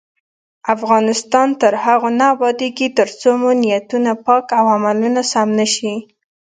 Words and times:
افغانستان 0.75 1.47
تر 1.61 1.73
هغو 1.83 2.09
نه 2.19 2.25
ابادیږي، 2.35 2.87
ترڅو 2.97 3.29
مو 3.41 3.51
نیتونه 3.61 4.11
پاک 4.25 4.45
او 4.59 4.65
عملونه 4.75 5.21
سم 5.31 5.47
نشي. 5.59 5.93